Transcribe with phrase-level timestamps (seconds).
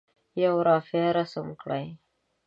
[0.43, 1.85] یوه رافعه رسم کړئ.